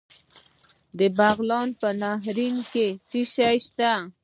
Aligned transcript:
د 0.97 0.99
بغلان 1.17 1.69
په 1.79 1.87
نهرین 2.01 2.55
کې 2.71 2.87
څه 3.09 3.19
شی 3.33 3.57
شته؟ 3.65 3.91